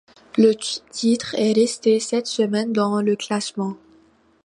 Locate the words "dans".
2.73-3.03